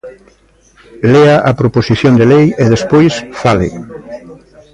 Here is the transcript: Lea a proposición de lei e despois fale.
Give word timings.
Lea 1.11 1.35
a 1.49 1.51
proposición 1.59 2.13
de 2.19 2.25
lei 2.31 2.45
e 2.63 2.65
despois 2.73 3.13
fale. 3.41 3.69